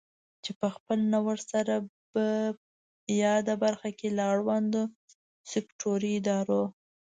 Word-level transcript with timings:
چې 0.43 0.51
په 0.59 0.67
خپل 0.75 0.99
نوښت 1.13 1.45
سره 1.53 1.75
په 2.11 2.25
یاده 3.23 3.53
برخه 3.63 3.89
کې 3.99 4.07
له 4.17 4.23
اړوندو 4.33 4.81
سکټوري 5.51 6.11
ادارو 6.19 6.63